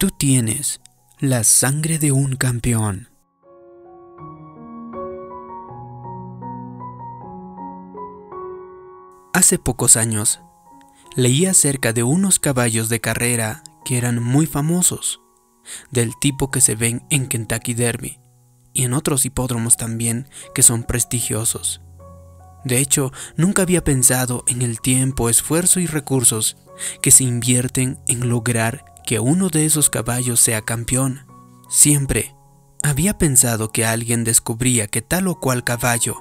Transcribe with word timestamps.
Tú 0.00 0.10
tienes 0.10 0.80
la 1.18 1.44
sangre 1.44 1.98
de 1.98 2.10
un 2.10 2.34
campeón. 2.36 3.10
Hace 9.34 9.58
pocos 9.58 9.98
años, 9.98 10.40
leí 11.16 11.44
acerca 11.44 11.92
de 11.92 12.02
unos 12.02 12.38
caballos 12.38 12.88
de 12.88 13.02
carrera 13.02 13.62
que 13.84 13.98
eran 13.98 14.22
muy 14.22 14.46
famosos, 14.46 15.20
del 15.90 16.18
tipo 16.18 16.50
que 16.50 16.62
se 16.62 16.76
ven 16.76 17.04
en 17.10 17.28
Kentucky 17.28 17.74
Derby 17.74 18.20
y 18.72 18.84
en 18.84 18.94
otros 18.94 19.26
hipódromos 19.26 19.76
también 19.76 20.30
que 20.54 20.62
son 20.62 20.84
prestigiosos. 20.84 21.82
De 22.64 22.78
hecho, 22.78 23.12
nunca 23.36 23.60
había 23.60 23.84
pensado 23.84 24.44
en 24.46 24.62
el 24.62 24.80
tiempo, 24.80 25.28
esfuerzo 25.28 25.78
y 25.78 25.86
recursos 25.86 26.56
que 27.02 27.10
se 27.10 27.24
invierten 27.24 28.00
en 28.06 28.30
lograr 28.30 28.89
que 29.04 29.20
uno 29.20 29.48
de 29.48 29.66
esos 29.66 29.90
caballos 29.90 30.40
sea 30.40 30.62
campeón. 30.62 31.26
Siempre 31.68 32.34
había 32.82 33.18
pensado 33.18 33.70
que 33.72 33.84
alguien 33.84 34.24
descubría 34.24 34.86
que 34.86 35.02
tal 35.02 35.28
o 35.28 35.38
cual 35.38 35.64
caballo 35.64 36.16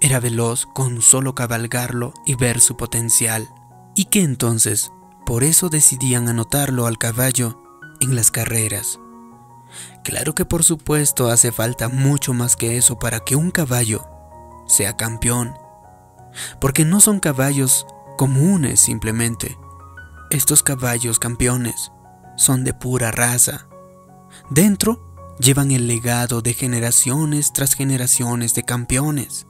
era 0.00 0.20
veloz 0.20 0.66
con 0.66 1.02
solo 1.02 1.34
cabalgarlo 1.34 2.12
y 2.26 2.34
ver 2.34 2.60
su 2.60 2.76
potencial, 2.76 3.48
y 3.94 4.06
que 4.06 4.22
entonces 4.22 4.92
por 5.24 5.44
eso 5.44 5.70
decidían 5.70 6.28
anotarlo 6.28 6.86
al 6.86 6.98
caballo 6.98 7.62
en 8.00 8.14
las 8.14 8.30
carreras. 8.30 9.00
Claro 10.04 10.34
que 10.34 10.44
por 10.44 10.62
supuesto 10.62 11.30
hace 11.30 11.52
falta 11.52 11.88
mucho 11.88 12.34
más 12.34 12.56
que 12.56 12.76
eso 12.76 12.98
para 12.98 13.20
que 13.20 13.36
un 13.36 13.50
caballo 13.50 14.06
sea 14.66 14.96
campeón, 14.96 15.54
porque 16.60 16.84
no 16.84 17.00
son 17.00 17.20
caballos 17.20 17.86
comunes 18.16 18.80
simplemente. 18.80 19.56
Estos 20.30 20.62
caballos 20.62 21.18
campeones 21.18 21.92
son 22.36 22.64
de 22.64 22.74
pura 22.74 23.10
raza. 23.10 23.66
Dentro 24.50 25.36
llevan 25.38 25.70
el 25.70 25.86
legado 25.86 26.42
de 26.42 26.54
generaciones 26.54 27.52
tras 27.52 27.74
generaciones 27.74 28.54
de 28.54 28.62
campeones. 28.64 29.46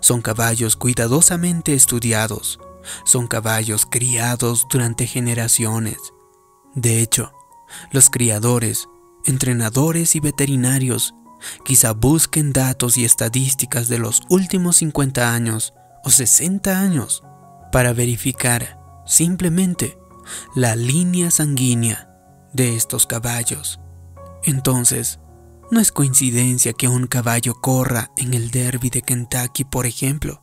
Son 0.00 0.22
caballos 0.22 0.76
cuidadosamente 0.76 1.74
estudiados. 1.74 2.58
Son 3.04 3.26
caballos 3.26 3.86
criados 3.86 4.66
durante 4.70 5.06
generaciones. 5.06 5.98
De 6.74 7.00
hecho, 7.02 7.32
los 7.92 8.10
criadores, 8.10 8.88
entrenadores 9.24 10.16
y 10.16 10.20
veterinarios 10.20 11.14
quizá 11.64 11.92
busquen 11.92 12.52
datos 12.52 12.96
y 12.96 13.04
estadísticas 13.04 13.88
de 13.88 13.98
los 13.98 14.22
últimos 14.28 14.76
50 14.78 15.32
años 15.32 15.72
o 16.04 16.10
60 16.10 16.78
años 16.78 17.22
para 17.72 17.92
verificar 17.92 18.78
simplemente 19.06 19.98
la 20.54 20.76
línea 20.76 21.30
sanguínea 21.30 22.09
de 22.52 22.76
estos 22.76 23.06
caballos. 23.06 23.80
Entonces, 24.44 25.18
no 25.70 25.80
es 25.80 25.92
coincidencia 25.92 26.72
que 26.72 26.88
un 26.88 27.06
caballo 27.06 27.54
corra 27.60 28.10
en 28.16 28.34
el 28.34 28.50
derby 28.50 28.90
de 28.90 29.02
Kentucky, 29.02 29.64
por 29.64 29.86
ejemplo. 29.86 30.42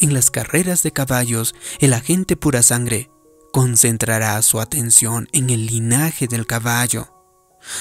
En 0.00 0.12
las 0.14 0.30
carreras 0.30 0.82
de 0.82 0.92
caballos, 0.92 1.54
el 1.80 1.92
agente 1.92 2.36
pura 2.36 2.62
sangre 2.62 3.10
concentrará 3.52 4.40
su 4.42 4.60
atención 4.60 5.28
en 5.32 5.50
el 5.50 5.66
linaje 5.66 6.26
del 6.26 6.46
caballo. 6.46 7.12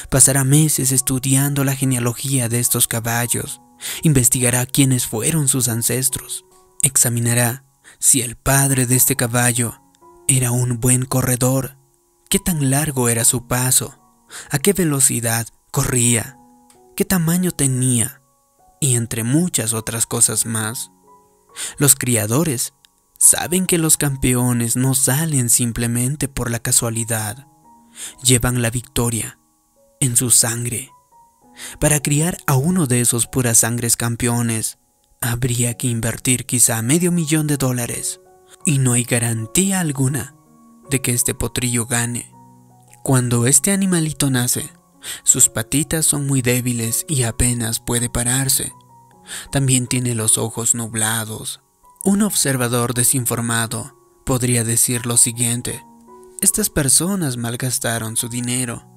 Pasará 0.09 0.43
meses 0.43 0.91
estudiando 0.91 1.63
la 1.63 1.75
genealogía 1.75 2.47
de 2.47 2.59
estos 2.59 2.87
caballos, 2.87 3.61
investigará 4.01 4.65
quiénes 4.65 5.05
fueron 5.05 5.47
sus 5.47 5.67
ancestros, 5.67 6.45
examinará 6.81 7.65
si 7.99 8.21
el 8.21 8.35
padre 8.35 8.85
de 8.85 8.95
este 8.95 9.15
caballo 9.15 9.81
era 10.27 10.51
un 10.51 10.79
buen 10.79 11.05
corredor, 11.05 11.77
qué 12.35 12.39
tan 12.39 12.69
largo 12.69 13.07
era 13.07 13.23
su 13.23 13.47
paso, 13.47 13.97
a 14.51 14.59
qué 14.59 14.73
velocidad 14.73 15.47
corría, 15.71 16.37
qué 16.93 17.05
tamaño 17.05 17.51
tenía, 17.51 18.21
y 18.81 18.95
entre 18.95 19.23
muchas 19.23 19.71
otras 19.71 20.05
cosas 20.05 20.45
más. 20.45 20.91
Los 21.77 21.95
criadores 21.95 22.73
saben 23.17 23.65
que 23.65 23.77
los 23.77 23.95
campeones 23.95 24.75
no 24.75 24.95
salen 24.95 25.49
simplemente 25.49 26.27
por 26.27 26.51
la 26.51 26.59
casualidad, 26.59 27.47
llevan 28.21 28.61
la 28.61 28.69
victoria 28.69 29.39
en 30.01 30.17
su 30.17 30.29
sangre. 30.29 30.91
Para 31.79 32.01
criar 32.01 32.37
a 32.47 32.57
uno 32.57 32.85
de 32.85 32.99
esos 32.99 33.27
puras 33.27 33.59
sangres 33.59 33.95
campeones, 33.95 34.77
habría 35.21 35.75
que 35.75 35.87
invertir 35.87 36.45
quizá 36.45 36.81
medio 36.81 37.13
millón 37.13 37.47
de 37.47 37.55
dólares, 37.55 38.19
y 38.65 38.79
no 38.79 38.91
hay 38.91 39.05
garantía 39.05 39.79
alguna 39.79 40.35
de 40.89 41.01
que 41.01 41.11
este 41.11 41.33
potrillo 41.33 41.85
gane. 41.85 42.31
Cuando 43.03 43.47
este 43.47 43.71
animalito 43.71 44.29
nace, 44.29 44.71
sus 45.23 45.49
patitas 45.49 46.05
son 46.05 46.25
muy 46.25 46.41
débiles 46.41 47.05
y 47.07 47.23
apenas 47.23 47.79
puede 47.79 48.09
pararse. 48.09 48.73
También 49.51 49.87
tiene 49.87 50.15
los 50.15 50.37
ojos 50.37 50.75
nublados. 50.75 51.61
Un 52.03 52.21
observador 52.21 52.93
desinformado 52.93 53.95
podría 54.25 54.63
decir 54.63 55.05
lo 55.05 55.17
siguiente. 55.17 55.85
Estas 56.41 56.69
personas 56.69 57.37
malgastaron 57.37 58.17
su 58.17 58.29
dinero. 58.29 58.87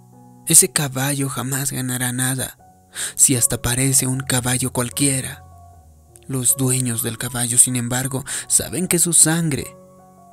Ese 0.46 0.72
caballo 0.72 1.28
jamás 1.28 1.72
ganará 1.72 2.12
nada, 2.12 2.58
si 3.14 3.36
hasta 3.36 3.60
parece 3.60 4.06
un 4.06 4.20
caballo 4.20 4.72
cualquiera. 4.72 5.44
Los 6.26 6.56
dueños 6.56 7.02
del 7.02 7.16
caballo, 7.16 7.58
sin 7.58 7.76
embargo, 7.76 8.24
saben 8.48 8.88
que 8.88 8.98
su 8.98 9.12
sangre, 9.12 9.76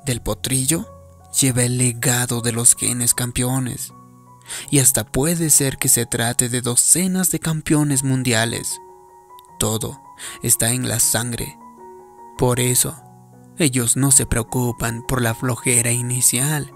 del 0.04 0.20
potrillo, 0.20 0.95
lleva 1.40 1.62
el 1.62 1.78
legado 1.78 2.40
de 2.40 2.52
los 2.52 2.74
genes 2.74 3.14
campeones. 3.14 3.92
Y 4.70 4.78
hasta 4.78 5.04
puede 5.04 5.50
ser 5.50 5.76
que 5.76 5.88
se 5.88 6.06
trate 6.06 6.48
de 6.48 6.60
docenas 6.60 7.30
de 7.30 7.40
campeones 7.40 8.04
mundiales. 8.04 8.80
Todo 9.58 10.00
está 10.42 10.72
en 10.72 10.88
la 10.88 11.00
sangre. 11.00 11.58
Por 12.38 12.60
eso, 12.60 12.96
ellos 13.58 13.96
no 13.96 14.10
se 14.10 14.26
preocupan 14.26 15.02
por 15.06 15.22
la 15.22 15.34
flojera 15.34 15.90
inicial. 15.90 16.72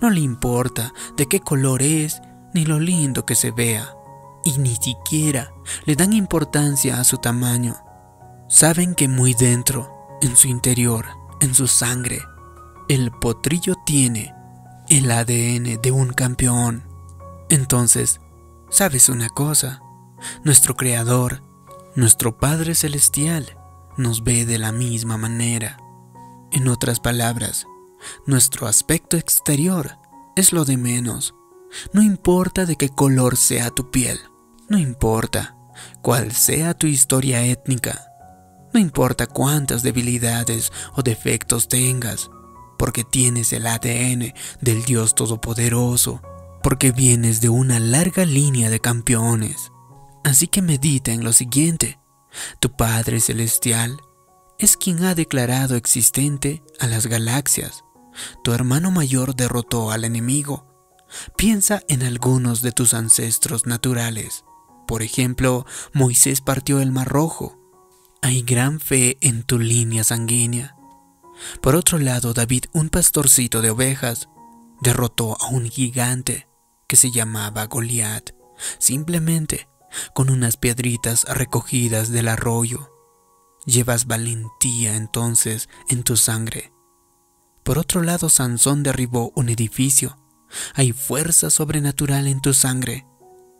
No 0.00 0.10
le 0.10 0.20
importa 0.20 0.92
de 1.16 1.26
qué 1.26 1.40
color 1.40 1.82
es 1.82 2.20
ni 2.54 2.64
lo 2.64 2.80
lindo 2.80 3.24
que 3.24 3.34
se 3.34 3.50
vea. 3.50 3.94
Y 4.44 4.58
ni 4.58 4.74
siquiera 4.74 5.52
le 5.84 5.94
dan 5.94 6.12
importancia 6.12 6.98
a 6.98 7.04
su 7.04 7.18
tamaño. 7.18 7.76
Saben 8.48 8.94
que 8.94 9.08
muy 9.08 9.34
dentro, 9.34 10.18
en 10.20 10.36
su 10.36 10.48
interior, 10.48 11.06
en 11.40 11.54
su 11.54 11.68
sangre, 11.68 12.20
el 12.88 13.10
potrillo 13.10 13.74
tiene 13.86 14.34
el 14.88 15.10
ADN 15.10 15.80
de 15.80 15.90
un 15.90 16.12
campeón. 16.12 16.84
Entonces, 17.48 18.20
¿sabes 18.70 19.08
una 19.08 19.28
cosa? 19.28 19.80
Nuestro 20.44 20.76
Creador, 20.76 21.42
nuestro 21.94 22.38
Padre 22.38 22.74
Celestial, 22.74 23.56
nos 23.96 24.24
ve 24.24 24.44
de 24.46 24.58
la 24.58 24.72
misma 24.72 25.16
manera. 25.16 25.78
En 26.50 26.68
otras 26.68 27.00
palabras, 27.00 27.66
nuestro 28.26 28.66
aspecto 28.66 29.16
exterior 29.16 29.98
es 30.36 30.52
lo 30.52 30.64
de 30.64 30.76
menos. 30.76 31.34
No 31.92 32.02
importa 32.02 32.66
de 32.66 32.76
qué 32.76 32.90
color 32.90 33.36
sea 33.36 33.70
tu 33.70 33.90
piel, 33.90 34.18
no 34.68 34.78
importa 34.78 35.56
cuál 36.02 36.32
sea 36.32 36.74
tu 36.74 36.86
historia 36.86 37.42
étnica, 37.44 38.12
no 38.74 38.80
importa 38.80 39.26
cuántas 39.26 39.82
debilidades 39.82 40.70
o 40.94 41.02
defectos 41.02 41.68
tengas, 41.68 42.30
porque 42.82 43.04
tienes 43.04 43.52
el 43.52 43.68
ADN 43.68 44.34
del 44.60 44.84
Dios 44.84 45.14
Todopoderoso, 45.14 46.20
porque 46.64 46.90
vienes 46.90 47.40
de 47.40 47.48
una 47.48 47.78
larga 47.78 48.24
línea 48.24 48.70
de 48.70 48.80
campeones. 48.80 49.70
Así 50.24 50.48
que 50.48 50.62
medita 50.62 51.12
en 51.12 51.22
lo 51.22 51.32
siguiente. 51.32 52.00
Tu 52.58 52.72
Padre 52.72 53.20
Celestial 53.20 54.00
es 54.58 54.76
quien 54.76 55.04
ha 55.04 55.14
declarado 55.14 55.76
existente 55.76 56.64
a 56.80 56.88
las 56.88 57.06
galaxias. 57.06 57.84
Tu 58.42 58.52
hermano 58.52 58.90
mayor 58.90 59.36
derrotó 59.36 59.92
al 59.92 60.04
enemigo. 60.04 60.66
Piensa 61.36 61.84
en 61.86 62.02
algunos 62.02 62.62
de 62.62 62.72
tus 62.72 62.94
ancestros 62.94 63.64
naturales. 63.64 64.44
Por 64.88 65.02
ejemplo, 65.04 65.66
Moisés 65.92 66.40
partió 66.40 66.80
el 66.80 66.90
Mar 66.90 67.06
Rojo. 67.06 67.60
Hay 68.22 68.42
gran 68.42 68.80
fe 68.80 69.18
en 69.20 69.44
tu 69.44 69.60
línea 69.60 70.02
sanguínea. 70.02 70.74
Por 71.60 71.76
otro 71.76 71.98
lado, 71.98 72.34
David, 72.34 72.64
un 72.72 72.88
pastorcito 72.88 73.62
de 73.62 73.70
ovejas, 73.70 74.28
derrotó 74.80 75.36
a 75.40 75.48
un 75.48 75.68
gigante 75.68 76.48
que 76.88 76.96
se 76.96 77.10
llamaba 77.10 77.66
Goliat, 77.66 78.30
simplemente 78.78 79.68
con 80.14 80.30
unas 80.30 80.56
piedritas 80.56 81.24
recogidas 81.24 82.10
del 82.10 82.28
arroyo. 82.28 82.90
Llevas 83.64 84.06
valentía 84.06 84.96
entonces 84.96 85.68
en 85.88 86.02
tu 86.02 86.16
sangre. 86.16 86.72
Por 87.62 87.78
otro 87.78 88.02
lado, 88.02 88.28
Sansón 88.28 88.82
derribó 88.82 89.32
un 89.36 89.48
edificio. 89.48 90.18
Hay 90.74 90.92
fuerza 90.92 91.48
sobrenatural 91.48 92.26
en 92.26 92.40
tu 92.40 92.54
sangre. 92.54 93.06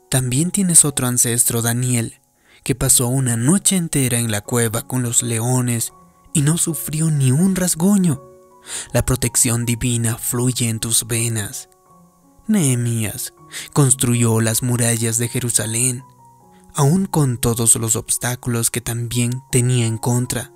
También 0.09 0.51
tienes 0.51 0.83
otro 0.83 1.07
ancestro, 1.07 1.61
Daniel, 1.61 2.19
que 2.63 2.75
pasó 2.75 3.07
una 3.07 3.37
noche 3.37 3.77
entera 3.77 4.19
en 4.19 4.29
la 4.29 4.41
cueva 4.41 4.87
con 4.87 5.03
los 5.03 5.23
leones 5.23 5.93
y 6.33 6.41
no 6.41 6.57
sufrió 6.57 7.11
ni 7.11 7.31
un 7.31 7.55
rasguño. 7.55 8.21
La 8.91 9.05
protección 9.05 9.65
divina 9.65 10.17
fluye 10.17 10.69
en 10.69 10.79
tus 10.79 11.05
venas. 11.05 11.69
Nehemías, 12.47 13.33
construyó 13.71 14.41
las 14.41 14.63
murallas 14.63 15.17
de 15.17 15.27
Jerusalén, 15.27 16.03
aun 16.73 17.05
con 17.05 17.37
todos 17.37 17.75
los 17.75 17.95
obstáculos 17.95 18.71
que 18.71 18.81
también 18.81 19.41
tenía 19.51 19.85
en 19.85 19.97
contra. 19.97 20.51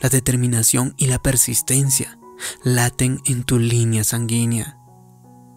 La 0.00 0.08
determinación 0.08 0.94
y 0.96 1.06
la 1.06 1.20
persistencia 1.20 2.18
laten 2.62 3.20
en 3.24 3.44
tu 3.44 3.58
línea 3.58 4.04
sanguínea. 4.04 4.78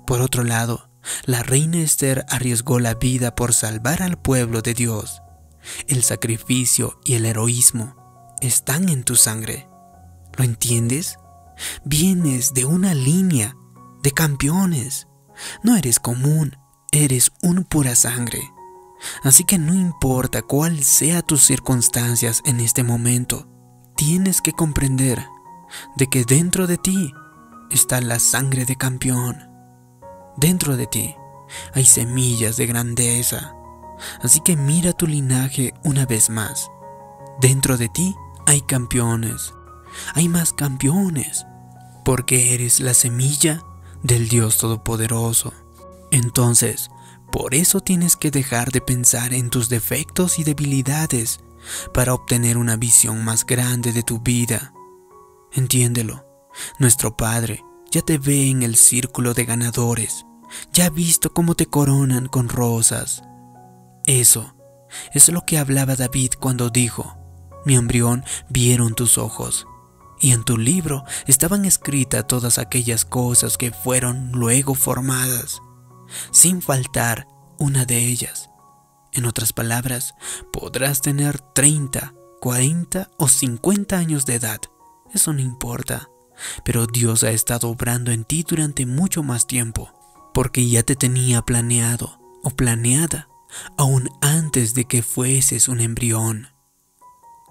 Por 0.08 0.22
otro 0.22 0.44
lado, 0.44 0.90
la 1.26 1.44
reina 1.44 1.78
Esther 1.78 2.26
arriesgó 2.30 2.80
la 2.80 2.96
vida 2.96 3.36
por 3.36 3.54
salvar 3.54 4.04
al 4.04 4.20
pueblo 4.20 4.62
de 4.62 4.74
Dios. 4.74 5.22
El 5.88 6.04
sacrificio 6.04 7.00
y 7.04 7.16
el 7.16 7.26
heroísmo 7.26 8.01
están 8.42 8.90
en 8.90 9.04
tu 9.04 9.16
sangre. 9.16 9.68
¿Lo 10.38 10.44
entiendes? 10.44 11.18
Vienes 11.84 12.54
de 12.54 12.66
una 12.66 12.94
línea 12.94 13.56
de 14.04 14.12
campeones. 14.12 15.08
No 15.64 15.76
eres 15.76 16.00
común, 16.00 16.58
eres 16.92 17.32
un 17.42 17.64
pura 17.64 17.96
sangre. 17.96 18.42
Así 19.24 19.44
que 19.44 19.58
no 19.58 19.74
importa 19.74 20.42
cuál 20.42 20.84
sea 20.84 21.22
tus 21.22 21.44
circunstancias 21.44 22.42
en 22.46 22.60
este 22.60 22.84
momento, 22.84 23.48
tienes 23.96 24.42
que 24.42 24.52
comprender 24.52 25.26
de 25.96 26.08
que 26.08 26.24
dentro 26.26 26.68
de 26.68 26.78
ti 26.78 27.14
está 27.70 28.02
la 28.02 28.20
sangre 28.20 28.66
de 28.66 28.76
campeón. 28.76 29.50
Dentro 30.38 30.78
de 30.78 30.88
ti 30.88 31.16
hay 31.74 31.86
semillas 31.86 32.58
de 32.58 32.68
grandeza. 32.68 33.56
Así 34.22 34.40
que 34.40 34.56
mira 34.56 34.94
tu 34.94 35.08
linaje 35.08 35.74
una 35.84 36.06
vez 36.06 36.30
más. 36.30 36.70
Dentro 37.40 37.78
de 37.78 37.90
ti 37.90 38.16
hay 38.52 38.60
campeones. 38.60 39.54
Hay 40.14 40.28
más 40.28 40.52
campeones. 40.52 41.46
Porque 42.04 42.54
eres 42.54 42.82
la 42.82 42.94
semilla 42.94 43.64
del 44.04 44.28
Dios 44.28 44.58
Todopoderoso. 44.58 45.54
Entonces, 46.12 46.90
por 47.32 47.56
eso 47.56 47.80
tienes 47.80 48.18
que 48.18 48.30
dejar 48.30 48.72
de 48.74 48.82
pensar 48.82 49.34
en 49.34 49.50
tus 49.50 49.70
defectos 49.70 50.38
y 50.38 50.44
debilidades 50.44 51.40
para 51.94 52.14
obtener 52.14 52.58
una 52.58 52.76
visión 52.76 53.24
más 53.24 53.46
grande 53.46 53.94
de 53.94 54.04
tu 54.04 54.20
vida. 54.20 54.74
Entiéndelo, 55.54 56.26
nuestro 56.78 57.16
Padre 57.16 57.64
ya 57.90 58.02
te 58.02 58.18
ve 58.18 58.50
en 58.50 58.64
el 58.64 58.76
círculo 58.76 59.34
de 59.34 59.46
ganadores, 59.46 60.26
ya 60.74 60.88
ha 60.88 60.90
visto 60.90 61.32
cómo 61.32 61.56
te 61.56 61.68
coronan 61.68 62.28
con 62.28 62.50
rosas. 62.50 63.24
Eso 64.06 64.56
es 65.14 65.30
lo 65.30 65.46
que 65.46 65.58
hablaba 65.58 65.96
David 65.96 66.32
cuando 66.38 66.70
dijo, 66.70 67.21
mi 67.66 67.76
embrión 67.76 68.24
vieron 68.50 68.96
tus 68.96 69.18
ojos, 69.18 69.66
y 70.20 70.32
en 70.32 70.44
tu 70.44 70.58
libro 70.58 71.04
estaban 71.28 71.66
escritas 71.66 72.28
todas 72.28 72.58
aquellas 72.58 73.06
cosas 73.06 73.58
que 73.58 73.72
fueron 73.72 74.32
luego 74.32 74.76
formadas 74.76 75.62
sin 76.32 76.62
faltar 76.62 77.28
una 77.58 77.86
de 77.86 77.98
ellas. 77.98 78.50
En 79.14 79.26
otras 79.26 79.54
palabras, 79.54 80.14
podrás 80.52 81.02
tener 81.02 81.40
30, 81.40 82.14
40 82.40 83.10
o 83.18 83.28
50 83.28 83.98
años 83.98 84.26
de 84.26 84.36
edad. 84.36 84.60
Eso 85.14 85.34
no 85.34 85.42
importa. 85.42 86.10
Pero 86.64 86.88
Dios 86.88 87.24
ha 87.24 87.32
estado 87.32 87.70
obrando 87.70 88.12
en 88.12 88.24
ti 88.24 88.44
durante 88.48 88.86
mucho 88.86 89.22
más 89.22 89.48
tiempo, 89.48 89.92
porque 90.34 90.68
ya 90.68 90.82
te 90.84 90.96
tenía 90.96 91.42
planeado 91.42 92.20
o 92.44 92.50
planeada 92.50 93.28
aún 93.78 94.10
antes 94.22 94.74
de 94.74 94.86
que 94.86 95.04
fueses 95.04 95.68
un 95.68 95.82
embrión. 95.82 96.48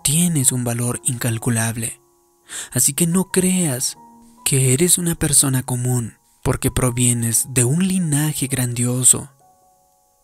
Tienes 0.02 0.52
un 0.52 0.64
valor 0.64 1.00
incalculable, 1.04 2.00
así 2.72 2.94
que 2.94 3.06
no 3.06 3.30
creas 3.30 3.96
que 4.44 4.72
eres 4.72 4.98
una 4.98 5.14
persona 5.14 5.62
común 5.62 6.14
porque 6.42 6.70
provienes 6.70 7.46
de 7.50 7.64
un 7.64 7.86
linaje 7.86 8.46
grandioso. 8.46 9.30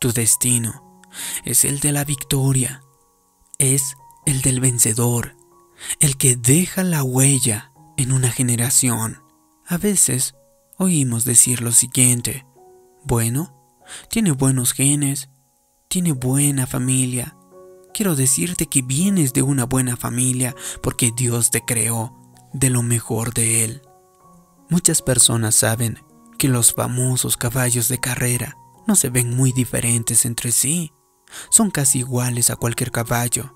Tu 0.00 0.12
destino 0.12 1.02
es 1.44 1.64
el 1.64 1.80
de 1.80 1.92
la 1.92 2.04
victoria, 2.04 2.82
es 3.58 3.96
el 4.24 4.42
del 4.42 4.60
vencedor, 4.60 5.36
el 6.00 6.16
que 6.16 6.36
deja 6.36 6.82
la 6.82 7.02
huella 7.02 7.72
en 7.96 8.12
una 8.12 8.30
generación. 8.30 9.22
A 9.66 9.78
veces 9.78 10.34
oímos 10.78 11.24
decir 11.24 11.60
lo 11.60 11.72
siguiente, 11.72 12.46
bueno, 13.04 13.54
tiene 14.10 14.32
buenos 14.32 14.72
genes, 14.72 15.28
tiene 15.88 16.12
buena 16.12 16.66
familia. 16.66 17.36
Quiero 17.96 18.14
decirte 18.14 18.66
que 18.66 18.82
vienes 18.82 19.32
de 19.32 19.40
una 19.40 19.64
buena 19.64 19.96
familia 19.96 20.54
porque 20.82 21.12
Dios 21.16 21.50
te 21.50 21.62
creó 21.62 22.14
de 22.52 22.68
lo 22.68 22.82
mejor 22.82 23.32
de 23.32 23.64
Él. 23.64 23.80
Muchas 24.68 25.00
personas 25.00 25.54
saben 25.54 25.98
que 26.36 26.48
los 26.48 26.74
famosos 26.74 27.38
caballos 27.38 27.88
de 27.88 27.98
carrera 27.98 28.58
no 28.86 28.96
se 28.96 29.08
ven 29.08 29.34
muy 29.34 29.50
diferentes 29.50 30.26
entre 30.26 30.52
sí. 30.52 30.92
Son 31.48 31.70
casi 31.70 32.00
iguales 32.00 32.50
a 32.50 32.56
cualquier 32.56 32.90
caballo. 32.90 33.54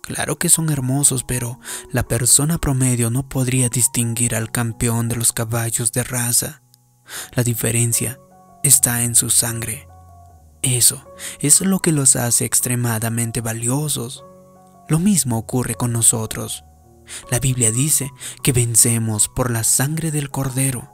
Claro 0.00 0.38
que 0.38 0.48
son 0.48 0.70
hermosos, 0.70 1.22
pero 1.22 1.60
la 1.90 2.04
persona 2.08 2.56
promedio 2.56 3.10
no 3.10 3.28
podría 3.28 3.68
distinguir 3.68 4.34
al 4.34 4.50
campeón 4.50 5.10
de 5.10 5.16
los 5.16 5.34
caballos 5.34 5.92
de 5.92 6.02
raza. 6.02 6.62
La 7.32 7.42
diferencia 7.42 8.18
está 8.62 9.02
en 9.02 9.14
su 9.14 9.28
sangre. 9.28 9.91
Eso 10.62 11.04
es 11.40 11.60
lo 11.60 11.80
que 11.80 11.92
los 11.92 12.16
hace 12.16 12.44
extremadamente 12.44 13.40
valiosos. 13.40 14.24
Lo 14.88 14.98
mismo 14.98 15.38
ocurre 15.38 15.74
con 15.74 15.92
nosotros. 15.92 16.64
La 17.30 17.40
Biblia 17.40 17.72
dice 17.72 18.10
que 18.42 18.52
vencemos 18.52 19.28
por 19.28 19.50
la 19.50 19.64
sangre 19.64 20.10
del 20.10 20.30
cordero 20.30 20.92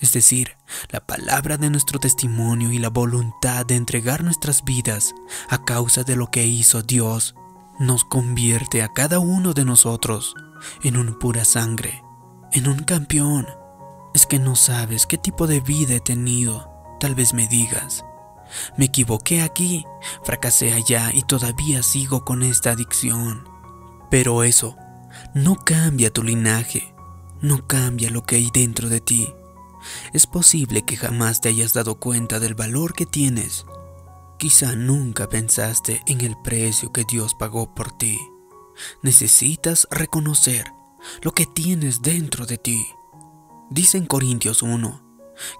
es 0.00 0.12
decir, 0.12 0.56
la 0.88 1.00
palabra 1.00 1.58
de 1.58 1.68
nuestro 1.68 1.98
testimonio 2.00 2.72
y 2.72 2.78
la 2.78 2.88
voluntad 2.88 3.66
de 3.66 3.76
entregar 3.76 4.24
nuestras 4.24 4.64
vidas 4.64 5.14
a 5.50 5.62
causa 5.64 6.04
de 6.04 6.16
lo 6.16 6.30
que 6.30 6.46
hizo 6.46 6.82
Dios, 6.82 7.34
nos 7.78 8.04
convierte 8.04 8.82
a 8.82 8.92
cada 8.94 9.18
uno 9.18 9.52
de 9.52 9.66
nosotros 9.66 10.34
en 10.82 10.96
un 10.96 11.18
pura 11.18 11.44
sangre, 11.44 12.02
en 12.52 12.66
un 12.66 12.78
campeón. 12.78 13.46
Es 14.14 14.26
que 14.26 14.38
no 14.38 14.56
sabes 14.56 15.06
qué 15.06 15.18
tipo 15.18 15.46
de 15.46 15.60
vida 15.60 15.94
he 15.94 16.00
tenido, 16.00 16.72
tal 16.98 17.14
vez 17.14 17.34
me 17.34 17.46
digas. 17.46 18.02
Me 18.76 18.86
equivoqué 18.86 19.42
aquí, 19.42 19.84
fracasé 20.24 20.72
allá 20.72 21.10
y 21.12 21.22
todavía 21.22 21.82
sigo 21.82 22.24
con 22.24 22.42
esta 22.42 22.72
adicción. 22.72 23.48
Pero 24.10 24.42
eso 24.42 24.76
no 25.34 25.56
cambia 25.56 26.12
tu 26.12 26.22
linaje, 26.22 26.94
no 27.40 27.66
cambia 27.66 28.10
lo 28.10 28.24
que 28.24 28.36
hay 28.36 28.50
dentro 28.52 28.88
de 28.88 29.00
ti. 29.00 29.32
Es 30.12 30.26
posible 30.26 30.82
que 30.82 30.96
jamás 30.96 31.40
te 31.40 31.48
hayas 31.48 31.72
dado 31.72 31.98
cuenta 32.00 32.38
del 32.38 32.54
valor 32.54 32.94
que 32.94 33.06
tienes. 33.06 33.64
Quizá 34.38 34.74
nunca 34.74 35.28
pensaste 35.28 36.02
en 36.06 36.20
el 36.22 36.36
precio 36.42 36.92
que 36.92 37.04
Dios 37.04 37.34
pagó 37.34 37.74
por 37.74 37.92
ti. 37.92 38.18
Necesitas 39.02 39.86
reconocer 39.90 40.64
lo 41.22 41.32
que 41.32 41.46
tienes 41.46 42.02
dentro 42.02 42.46
de 42.46 42.58
ti. 42.58 42.86
Dice 43.70 43.98
en 43.98 44.06
Corintios 44.06 44.62
1 44.62 45.10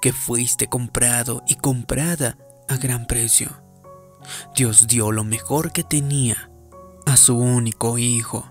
que 0.01 0.13
fuiste 0.13 0.67
comprado 0.67 1.43
y 1.47 1.57
comprada 1.57 2.37
a 2.71 2.77
gran 2.77 3.07
precio. 3.07 3.63
Dios 4.55 4.87
dio 4.87 5.13
lo 5.13 5.25
mejor 5.25 5.73
que 5.73 5.85
tenía 5.85 6.51
a 7.07 7.17
su 7.17 7.37
único 7.37 7.99
hijo. 7.99 8.49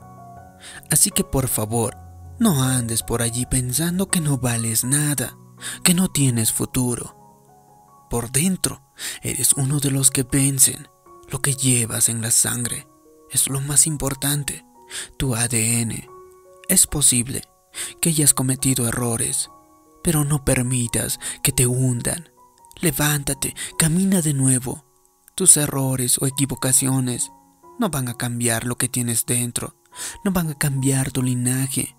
Así 0.91 1.11
que 1.11 1.23
por 1.23 1.47
favor, 1.47 1.95
no 2.39 2.63
andes 2.63 3.03
por 3.03 3.21
allí 3.21 3.45
pensando 3.45 4.09
que 4.09 4.21
no 4.21 4.37
vales 4.37 4.83
nada 4.83 5.35
que 5.83 5.93
no 5.93 6.09
tienes 6.09 6.51
futuro. 6.51 7.15
Por 8.09 8.31
dentro, 8.31 8.81
eres 9.21 9.53
uno 9.53 9.79
de 9.79 9.91
los 9.91 10.11
que 10.11 10.23
vencen. 10.23 10.87
Lo 11.29 11.41
que 11.41 11.53
llevas 11.53 12.09
en 12.09 12.21
la 12.21 12.31
sangre 12.31 12.87
es 13.31 13.49
lo 13.49 13.61
más 13.61 13.85
importante, 13.85 14.65
tu 15.17 15.35
ADN. 15.35 16.07
Es 16.67 16.87
posible 16.87 17.43
que 18.01 18.09
hayas 18.09 18.33
cometido 18.33 18.87
errores, 18.87 19.49
pero 20.03 20.25
no 20.25 20.43
permitas 20.43 21.19
que 21.43 21.51
te 21.51 21.67
hundan. 21.67 22.29
Levántate, 22.81 23.55
camina 23.77 24.21
de 24.21 24.33
nuevo. 24.33 24.85
Tus 25.35 25.57
errores 25.57 26.17
o 26.19 26.27
equivocaciones 26.27 27.31
no 27.77 27.89
van 27.89 28.09
a 28.09 28.15
cambiar 28.15 28.65
lo 28.65 28.77
que 28.77 28.89
tienes 28.89 29.25
dentro, 29.25 29.75
no 30.23 30.31
van 30.31 30.49
a 30.49 30.57
cambiar 30.57 31.11
tu 31.11 31.23
linaje. 31.23 31.95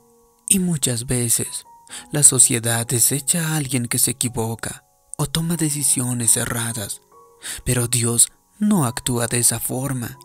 Y 0.48 0.58
muchas 0.58 1.06
veces 1.06 1.64
la 2.12 2.22
sociedad 2.22 2.86
desecha 2.86 3.48
a 3.48 3.56
alguien 3.56 3.86
que 3.86 3.98
se 3.98 4.12
equivoca 4.12 4.84
o 5.16 5.26
toma 5.26 5.56
decisiones 5.56 6.36
erradas, 6.36 7.02
pero 7.64 7.88
Dios 7.88 8.30
no 8.58 8.84
actúa 8.84 9.26
de 9.26 9.38
esa 9.38 9.60
forma. 9.60 10.18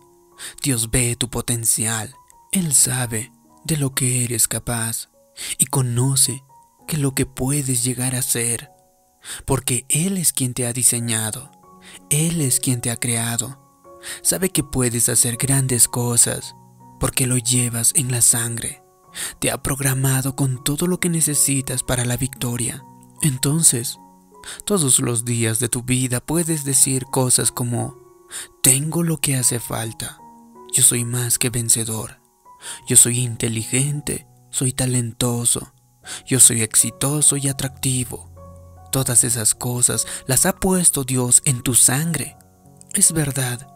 Dios 0.62 0.92
ve 0.92 1.16
tu 1.16 1.30
potencial, 1.30 2.14
Él 2.52 2.74
sabe 2.74 3.32
de 3.64 3.78
lo 3.78 3.94
que 3.94 4.24
eres 4.24 4.48
capaz 4.48 5.10
y 5.58 5.66
conoce 5.66 6.44
que 6.88 6.98
lo 6.98 7.14
que 7.14 7.25
puedes 7.25 7.84
llegar 7.84 8.16
a 8.16 8.22
ser, 8.22 8.70
porque 9.46 9.86
Él 9.89 10.17
es 10.17 10.34
quien 10.34 10.53
te 10.53 10.65
ha 10.67 10.74
diseñado, 10.74 11.51
Él 12.10 12.41
es 12.41 12.60
quien 12.60 12.82
te 12.82 12.91
ha 12.91 12.98
creado. 12.98 13.62
Sabe 14.22 14.50
que 14.50 14.63
puedes 14.63 15.10
hacer 15.10 15.38
grandes 15.38 15.88
cosas 15.88 16.55
porque 17.00 17.27
lo 17.27 17.38
llevas 17.38 17.91
en 17.96 18.12
la 18.12 18.22
sangre 18.22 18.86
te 19.39 19.51
ha 19.51 19.62
programado 19.62 20.36
con 20.36 20.63
todo 20.63 20.88
lo 20.88 21.00
que 21.00 21.10
necesitas 21.10 21.84
para 21.84 22.05
la 22.05 22.17
victoria. 22.17 22.84
Entonces, 23.22 23.98
Todos 24.63 25.00
los 25.00 25.25
días 25.25 25.60
de 25.60 25.70
tu 25.70 25.82
vida 25.82 26.20
puedes 26.20 26.65
decir 26.65 27.05
cosas 27.05 27.51
como, 27.51 27.98
tengo 28.62 29.01
lo 29.01 29.17
que 29.17 29.36
hace 29.36 29.60
falta, 29.60 30.20
yo 30.72 30.84
soy 30.84 31.03
más 31.03 31.39
que 31.39 31.50
vencedor, 31.50 32.22
yo 32.88 32.96
soy 32.96 33.22
inteligente, 33.22 34.27
soy 34.51 34.72
talentoso, 34.72 35.74
yo 36.27 36.39
soy 36.39 36.62
exitoso 36.62 37.38
y 37.38 37.48
atractivo. 37.48 38.35
Todas 38.96 39.25
esas 39.25 39.56
cosas 39.56 40.08
las 40.25 40.46
ha 40.46 40.56
puesto 40.56 41.04
Dios 41.04 41.42
en 41.44 41.62
tu 41.64 41.75
sangre. 41.75 42.38
Es 42.94 43.12
verdad 43.12 43.68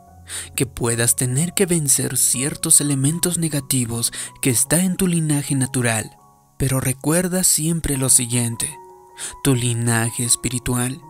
que 0.56 0.66
puedas 0.66 1.18
tener 1.18 1.54
que 1.54 1.66
vencer 1.66 2.16
ciertos 2.16 2.80
elementos 2.80 3.38
negativos 3.38 4.14
que 4.42 4.50
está 4.50 4.80
en 4.80 4.96
tu 4.96 5.08
linaje 5.08 5.56
natural, 5.56 6.18
pero 6.58 6.80
recuerda 6.80 7.44
siempre 7.44 7.98
lo 7.98 8.08
siguiente. 8.08 8.74
Tu 9.44 9.56
linaje 9.56 10.24
espiritual 10.24 11.02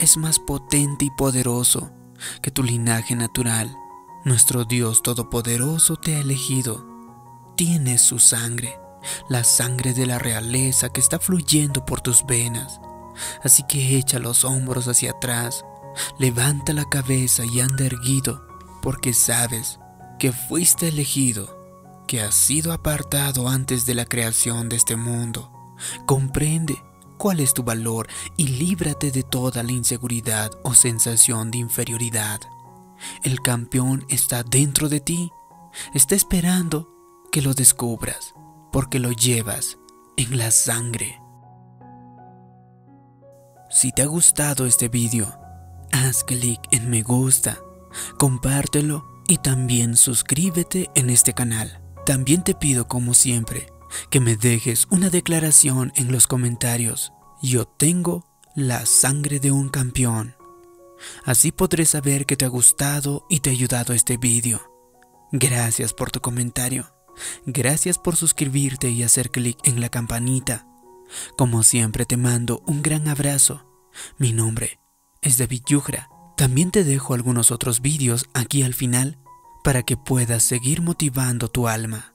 es 0.00 0.16
más 0.16 0.38
potente 0.38 1.04
y 1.04 1.10
poderoso 1.10 1.92
que 2.40 2.50
tu 2.50 2.62
linaje 2.62 3.16
natural. 3.16 3.70
Nuestro 4.24 4.64
Dios 4.64 5.02
Todopoderoso 5.02 5.96
te 5.96 6.16
ha 6.16 6.20
elegido. 6.20 6.86
Tienes 7.54 8.00
su 8.00 8.18
sangre, 8.18 8.80
la 9.28 9.44
sangre 9.44 9.92
de 9.92 10.06
la 10.06 10.18
realeza 10.18 10.88
que 10.88 11.02
está 11.02 11.18
fluyendo 11.18 11.84
por 11.84 12.00
tus 12.00 12.24
venas. 12.24 12.80
Así 13.42 13.64
que 13.68 13.96
echa 13.96 14.18
los 14.18 14.44
hombros 14.44 14.88
hacia 14.88 15.12
atrás, 15.12 15.64
levanta 16.18 16.72
la 16.72 16.84
cabeza 16.84 17.44
y 17.44 17.60
anda 17.60 17.84
erguido, 17.84 18.46
porque 18.82 19.12
sabes 19.12 19.78
que 20.18 20.32
fuiste 20.32 20.88
elegido, 20.88 21.58
que 22.06 22.20
has 22.20 22.34
sido 22.34 22.72
apartado 22.72 23.48
antes 23.48 23.86
de 23.86 23.94
la 23.94 24.04
creación 24.04 24.68
de 24.68 24.76
este 24.76 24.96
mundo. 24.96 25.52
Comprende 26.06 26.76
cuál 27.18 27.40
es 27.40 27.52
tu 27.52 27.62
valor 27.62 28.08
y 28.36 28.48
líbrate 28.48 29.10
de 29.10 29.22
toda 29.22 29.62
la 29.62 29.72
inseguridad 29.72 30.50
o 30.62 30.74
sensación 30.74 31.50
de 31.50 31.58
inferioridad. 31.58 32.40
El 33.22 33.40
campeón 33.42 34.06
está 34.08 34.42
dentro 34.42 34.88
de 34.88 35.00
ti, 35.00 35.30
está 35.94 36.14
esperando 36.14 36.88
que 37.30 37.42
lo 37.42 37.54
descubras, 37.54 38.34
porque 38.72 38.98
lo 38.98 39.12
llevas 39.12 39.78
en 40.16 40.38
la 40.38 40.50
sangre. 40.50 41.20
Si 43.70 43.92
te 43.92 44.00
ha 44.00 44.06
gustado 44.06 44.64
este 44.64 44.88
vídeo, 44.88 45.38
haz 45.92 46.24
clic 46.24 46.58
en 46.70 46.88
me 46.88 47.02
gusta, 47.02 47.58
compártelo 48.18 49.04
y 49.28 49.36
también 49.38 49.94
suscríbete 49.94 50.90
en 50.94 51.10
este 51.10 51.34
canal. 51.34 51.82
También 52.06 52.42
te 52.42 52.54
pido 52.54 52.88
como 52.88 53.12
siempre 53.12 53.70
que 54.10 54.20
me 54.20 54.36
dejes 54.36 54.86
una 54.90 55.10
declaración 55.10 55.92
en 55.96 56.12
los 56.12 56.26
comentarios. 56.26 57.12
Yo 57.42 57.66
tengo 57.66 58.24
la 58.54 58.86
sangre 58.86 59.38
de 59.38 59.50
un 59.50 59.68
campeón. 59.68 60.34
Así 61.24 61.52
podré 61.52 61.84
saber 61.84 62.24
que 62.24 62.36
te 62.36 62.46
ha 62.46 62.48
gustado 62.48 63.26
y 63.28 63.40
te 63.40 63.50
ha 63.50 63.52
ayudado 63.52 63.92
este 63.92 64.16
vídeo. 64.16 64.62
Gracias 65.30 65.92
por 65.92 66.10
tu 66.10 66.20
comentario. 66.20 66.86
Gracias 67.44 67.98
por 67.98 68.16
suscribirte 68.16 68.88
y 68.88 69.02
hacer 69.02 69.30
clic 69.30 69.58
en 69.64 69.80
la 69.80 69.90
campanita. 69.90 70.67
Como 71.36 71.62
siempre 71.62 72.04
te 72.04 72.16
mando 72.16 72.62
un 72.66 72.82
gran 72.82 73.08
abrazo. 73.08 73.66
Mi 74.18 74.32
nombre 74.32 74.78
es 75.22 75.38
David 75.38 75.62
Yugra. 75.66 76.08
También 76.36 76.70
te 76.70 76.84
dejo 76.84 77.14
algunos 77.14 77.50
otros 77.50 77.80
vídeos 77.80 78.26
aquí 78.34 78.62
al 78.62 78.74
final 78.74 79.18
para 79.64 79.82
que 79.82 79.96
puedas 79.96 80.42
seguir 80.42 80.82
motivando 80.82 81.48
tu 81.48 81.68
alma. 81.68 82.14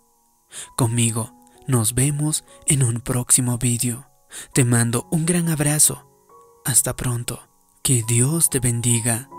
Conmigo 0.75 1.33
nos 1.67 1.93
vemos 1.93 2.43
en 2.65 2.83
un 2.83 3.01
próximo 3.01 3.57
vídeo. 3.57 4.09
Te 4.53 4.65
mando 4.65 5.07
un 5.11 5.25
gran 5.25 5.49
abrazo. 5.49 6.09
Hasta 6.65 6.95
pronto. 6.95 7.47
Que 7.81 8.03
Dios 8.07 8.49
te 8.49 8.59
bendiga. 8.59 9.29